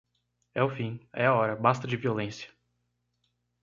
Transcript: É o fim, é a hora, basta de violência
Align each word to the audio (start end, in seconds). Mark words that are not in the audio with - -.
É 0.55 0.61
o 0.63 0.69
fim, 0.77 0.99
é 1.13 1.27
a 1.27 1.33
hora, 1.35 1.55
basta 1.55 1.85
de 1.87 1.95
violência 1.95 2.49